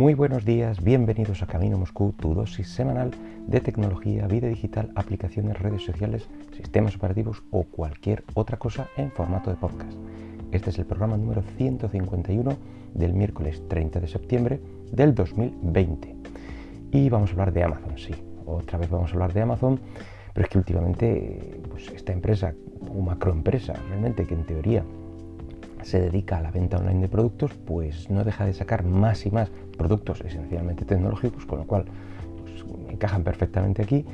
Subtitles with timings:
[0.00, 3.10] Muy buenos días, bienvenidos a Camino Moscú, tu dosis semanal
[3.46, 6.26] de tecnología, vida digital, aplicaciones, redes sociales,
[6.56, 9.92] sistemas operativos o cualquier otra cosa en formato de podcast.
[10.52, 12.56] Este es el programa número 151
[12.94, 14.60] del miércoles 30 de septiembre
[14.90, 16.16] del 2020.
[16.92, 18.14] Y vamos a hablar de Amazon, sí,
[18.46, 19.78] otra vez vamos a hablar de Amazon,
[20.32, 22.54] pero es que últimamente pues, esta empresa,
[22.88, 24.82] o macroempresa realmente, que en teoría
[25.82, 29.30] se dedica a la venta online de productos, pues no deja de sacar más y
[29.30, 31.84] más productos esencialmente tecnológicos, con lo cual
[32.42, 34.04] pues, encajan perfectamente aquí,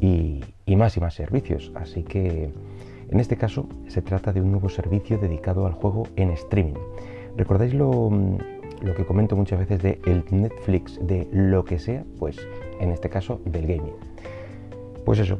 [0.00, 0.42] y,
[0.76, 1.70] más y más servicios.
[1.74, 2.50] Así que
[3.10, 6.74] en este caso se trata de un nuevo servicio dedicado al juego en streaming.
[7.36, 8.10] ¿Recordáis lo,
[8.80, 12.04] lo que comento muchas veces de el Netflix de lo que sea?
[12.18, 12.36] Pues
[12.80, 13.94] en este caso del gaming.
[15.04, 15.38] Pues eso,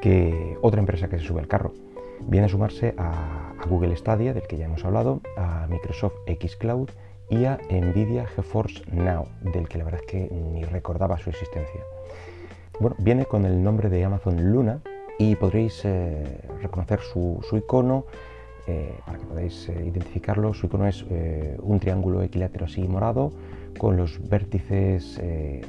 [0.00, 1.72] que otra empresa que se sube al carro
[2.26, 6.88] viene a sumarse a, Google Stadia, del que ya hemos hablado, a Microsoft Xcloud
[7.30, 11.80] y a Nvidia GeForce Now, del que la verdad es que ni recordaba su existencia.
[12.80, 14.80] Bueno, viene con el nombre de Amazon Luna
[15.18, 18.06] y podréis eh, reconocer su, icono,
[18.66, 20.54] eh, para que podáis eh, identificarlo.
[20.54, 21.04] Su icono es
[21.58, 23.32] un triángulo equilátero así morado,
[23.78, 25.20] con los vértices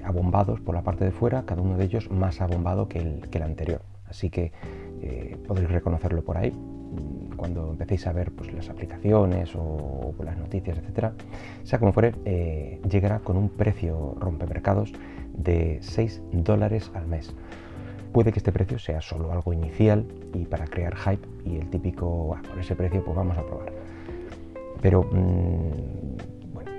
[0.03, 3.39] abombados por la parte de fuera, cada uno de ellos más abombado que el, que
[3.39, 3.81] el anterior.
[4.07, 4.51] Así que
[5.47, 6.53] podréis reconocerlo por ahí
[7.39, 11.13] cuando empecéis a ver pues, las aplicaciones o, las noticias, etcétera,
[11.63, 14.91] sea como fuere, eh, llegará con un precio rompemercados
[15.33, 17.33] de 6 dólares al mes.
[18.11, 22.37] Puede que este precio sea solo algo inicial y para crear hype y el típico,
[22.49, 23.71] por ese precio pues vamos a probar.
[24.81, 26.71] Pero mm, bueno,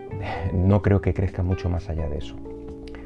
[0.52, 2.36] no creo que crezca mucho más allá de eso.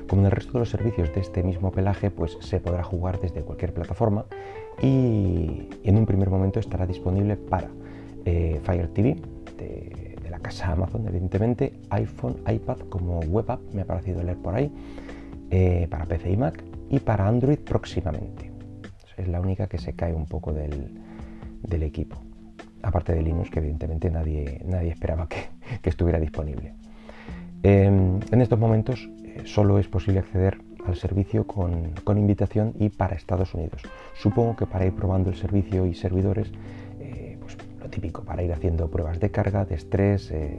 [0.08, 3.20] Como en el resto de los servicios de este mismo pelaje, pues se podrá jugar
[3.20, 4.26] desde cualquier plataforma
[4.82, 6.03] y en un
[6.60, 7.68] estará disponible para
[8.24, 9.16] eh, Fire TV
[9.58, 14.54] de, la casa Amazon, evidentemente, iPhone, iPad como web app, me ha parecido leer por
[14.54, 14.72] ahí,
[15.50, 18.50] eh, para PC y Mac y para Android próximamente.
[19.16, 22.16] Es la única que se cae un poco del, equipo.
[22.82, 25.38] Aparte de Linux, que evidentemente nadie, nadie esperaba que,
[25.88, 26.74] estuviera disponible.
[27.62, 29.08] Em, en estos momentos
[29.44, 33.82] solo es posible acceder al servicio con, invitación y para Estados Unidos.
[34.14, 36.50] Supongo que para ir probando el servicio y servidores,
[37.00, 40.56] eh, pues lo típico, para ir haciendo pruebas de carga, de estrés, eh,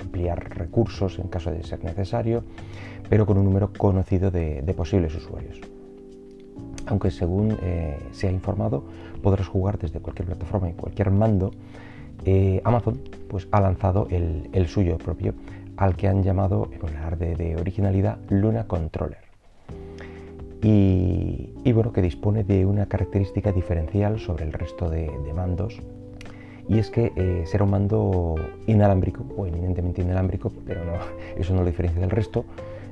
[0.00, 2.44] ampliar recursos en caso de ser necesario,
[3.08, 5.60] pero con un número conocido de, posibles usuarios.
[6.86, 8.84] Aunque según eh, se ha informado,
[9.22, 11.50] podrás jugar desde cualquier plataforma y cualquier mando.
[12.64, 15.34] Amazon pues, ha lanzado el, suyo propio,
[15.78, 19.29] al que han llamado, en un alarde de originalidad, Luna Controller.
[20.62, 25.80] Y, bueno, que dispone de una característica diferencial sobre el resto de, mandos,
[26.68, 28.34] y es que eh, será un mando
[28.66, 30.92] inalámbrico, o eminentemente inalámbrico, pero no,
[31.36, 32.44] eso no lo diferencia del resto,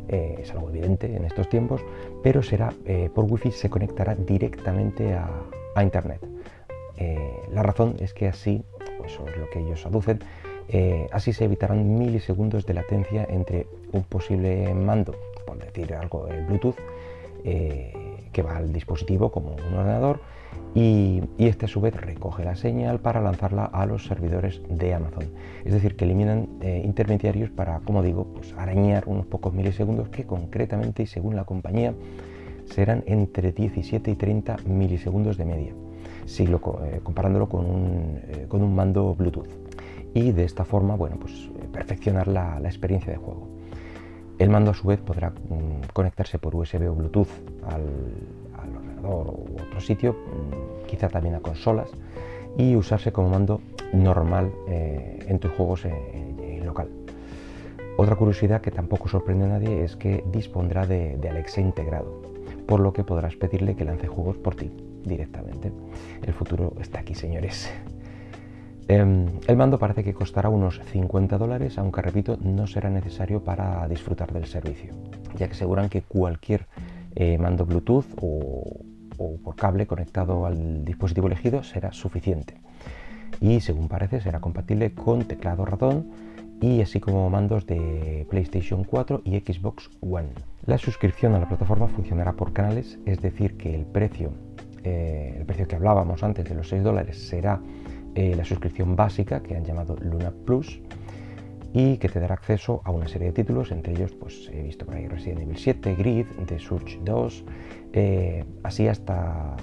[0.08, 1.82] eh, es algo evidente en estos tiempos,
[2.22, 5.28] pero será eh, por wifi se conectará directamente a,
[5.74, 6.20] a Internet.
[7.52, 8.62] la razón es que así,
[9.04, 10.20] eso es lo que ellos aducen,
[10.70, 15.14] eh, así se evitarán milisegundos de latencia entre un posible mando,
[15.46, 16.76] por decir algo, Bluetooth,
[17.44, 17.92] eh,
[18.32, 20.20] que va al dispositivo como un ordenador
[20.74, 25.24] y, este a su vez recoge la señal para lanzarla a los servidores de Amazon.
[25.64, 30.24] Es decir, que eliminan eh, intermediarios para, como digo, pues arañar unos pocos milisegundos que
[30.24, 31.94] concretamente y según la compañía
[32.66, 35.72] serán entre 17 y 30 milisegundos de media,
[36.26, 36.46] si
[37.02, 39.68] comparándolo con un mando Bluetooth
[40.14, 43.48] y de esta forma bueno, pues, eh, perfeccionar la, experiencia de juego.
[44.38, 47.28] El mando a su vez podrá mm, conectarse por USB o Bluetooth
[47.66, 47.82] al,
[48.76, 51.90] ordenador u otro sitio, mm, quizá también a consolas,
[52.56, 53.60] y usarse como mando
[53.92, 56.28] normal eh, en tus juegos en,
[56.64, 56.88] local.
[57.96, 62.20] Otra curiosidad que tampoco sorprende a nadie es que dispondrá de, de Alexa integrado,
[62.66, 64.70] por lo que podrás pedirle que lance juegos por ti
[65.04, 65.72] directamente.
[66.22, 67.70] El futuro está aquí, señores.
[68.90, 73.86] Em, el mando parece que costará unos 50 dólares, aunque repito, no será necesario para
[73.86, 74.94] disfrutar del servicio,
[75.36, 76.66] ya que aseguran que cualquier
[77.14, 78.80] eh, mando Bluetooth o,
[79.44, 82.54] por cable conectado al dispositivo elegido será suficiente.
[83.40, 86.06] Y según parece será compatible con teclado ratón
[86.62, 90.30] y así como mandos de PlayStation 4 y Xbox One.
[90.64, 94.32] La suscripción a la plataforma funcionará por canales, es decir, que el precio,
[94.82, 97.60] eh, el precio que hablábamos antes de los 6 dólares será
[98.14, 100.80] eh, la suscripción básica que han llamado Luna Plus
[101.72, 104.86] y que te dará acceso a una serie de títulos, entre ellos pues he visto
[104.86, 107.44] por ahí Resident Evil 7, Grid, The Surge 2,
[107.92, 109.56] eh, así hasta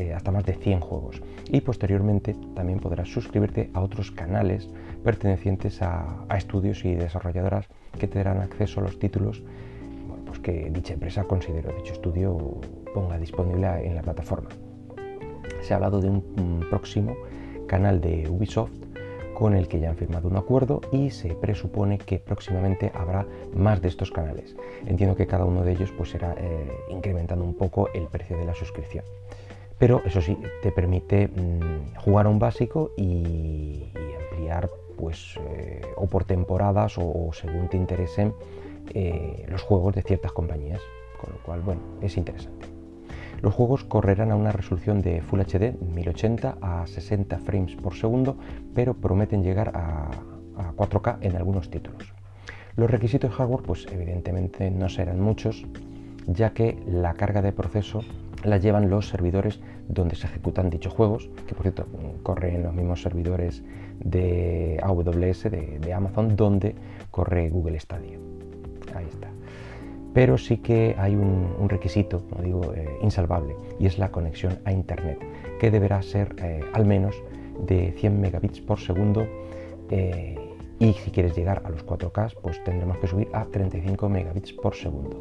[0.00, 1.20] eh, hasta más de 100 juegos.
[1.50, 4.70] Y posteriormente también podrás suscribirte a otros canales
[5.04, 7.66] pertenecientes a, estudios y desarrolladoras
[7.98, 9.42] que te darán acceso a los títulos
[10.24, 12.38] pues que dicha empresa considero dicho estudio
[12.94, 14.48] ponga disponible en la plataforma.
[15.60, 17.14] Se ha hablado de un próximo
[17.70, 18.72] canal de Ubisoft
[19.32, 23.24] con el que ya han firmado un acuerdo y se presupone que próximamente habrá
[23.54, 24.56] más de estos canales.
[24.86, 28.44] Entiendo que cada uno de ellos pues será eh, incrementando un poco el precio de
[28.44, 29.04] la suscripción.
[29.78, 34.68] Pero eso sí, te permite mm, jugar a un básico y, ampliar
[34.98, 38.34] pues eh, o por temporadas o, según te interesen
[38.92, 40.80] eh, los juegos de ciertas compañías.
[41.20, 42.79] Con lo cual, bueno, es interesante.
[43.42, 48.36] Los juegos correrán a una resolución de Full HD 1080 a 60 frames por segundo,
[48.74, 50.10] pero prometen llegar a,
[50.76, 52.12] 4K en algunos títulos.
[52.76, 55.64] Los requisitos hardware, pues evidentemente no serán muchos,
[56.26, 58.02] ya que la carga de proceso
[58.44, 61.86] la llevan los servidores donde se ejecutan dichos juegos, que por cierto
[62.22, 63.62] corren en los mismos servidores
[64.00, 66.74] de AWS de, de Amazon donde
[67.10, 68.18] corre Google Stadia.
[68.94, 69.28] Ahí está
[70.12, 74.72] pero sí que hay un, requisito, como digo, eh, insalvable, y es la conexión a
[74.72, 75.18] Internet,
[75.58, 77.14] que deberá ser eh, al menos
[77.66, 79.26] de 100 megabits por segundo
[79.90, 80.36] eh,
[80.78, 84.74] y si quieres llegar a los 4K, pues tendremos que subir a 35 megabits por
[84.74, 85.16] segundo.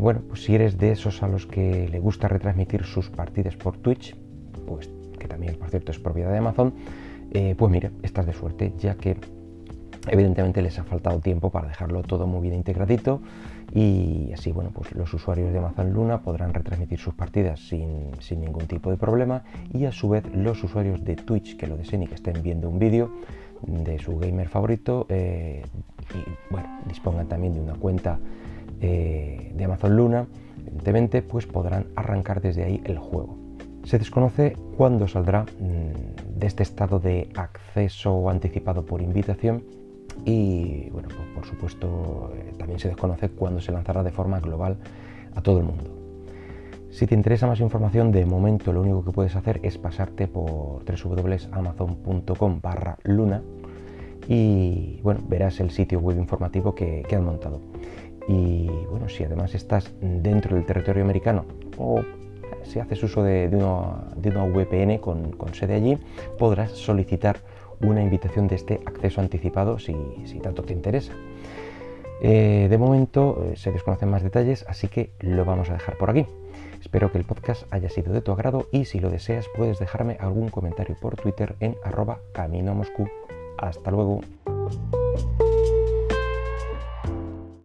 [0.00, 3.76] bueno, pues si eres de esos a los que le gusta retransmitir sus partidas por
[3.76, 4.16] Twitch,
[4.66, 6.74] pues que también por cierto es propiedad de Amazon,
[7.56, 9.16] pues mira, estás de suerte, ya que
[10.08, 13.20] evidentemente les ha faltado tiempo para dejarlo todo muy bien integradito
[13.74, 18.66] y así bueno pues los usuarios de Amazon Luna podrán retransmitir sus partidas sin, ningún
[18.66, 19.42] tipo de problema
[19.72, 22.68] y a su vez los usuarios de Twitch que lo deseen y que estén viendo
[22.68, 23.10] un vídeo
[23.62, 25.62] de su gamer favorito eh,
[26.14, 28.18] y bueno dispongan también de una cuenta
[28.80, 30.26] eh, de Amazon Luna
[30.66, 33.36] evidentemente pues podrán arrancar desde ahí el juego.
[33.84, 39.62] Se desconoce cuándo saldrá mm, de este estado de acceso anticipado por invitación
[40.24, 44.76] y bueno, pues, por supuesto eh, también se desconoce cuándo se lanzará de forma global
[45.34, 45.96] a todo el mundo.
[46.90, 50.84] Si te interesa más información, de momento lo único que puedes hacer es pasarte por
[50.84, 53.42] www.amazon.com barra luna
[54.28, 57.60] y bueno, verás el sitio web informativo que, han montado.
[58.28, 61.44] Y bueno, si además estás dentro del territorio americano
[61.78, 62.02] o
[62.64, 65.96] si haces uso de, una, VPN con sede allí,
[66.38, 67.38] podrás solicitar
[67.80, 69.94] una invitación de este acceso anticipado si,
[70.42, 71.12] tanto te interesa.
[72.22, 76.10] Eh, de momento eh, se desconocen más detalles, así que lo vamos a dejar por
[76.10, 76.26] aquí.
[76.80, 80.16] Espero que el podcast haya sido de tu agrado y si lo deseas puedes dejarme
[80.20, 83.08] algún comentario por Twitter en arroba camino Moscú.
[83.58, 84.20] Hasta luego.